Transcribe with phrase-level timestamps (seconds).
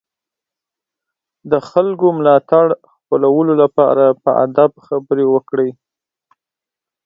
[1.51, 5.69] د خلکو ملاتړ خپلولو لپاره په ادب خبرې وکړئ.